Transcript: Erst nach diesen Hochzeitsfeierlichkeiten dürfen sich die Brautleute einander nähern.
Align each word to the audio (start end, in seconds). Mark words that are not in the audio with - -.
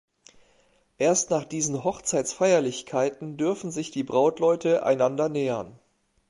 Erst 0.97 1.29
nach 1.29 1.45
diesen 1.45 1.83
Hochzeitsfeierlichkeiten 1.83 3.37
dürfen 3.37 3.69
sich 3.69 3.91
die 3.91 4.03
Brautleute 4.03 4.81
einander 4.81 5.29
nähern. 5.29 5.77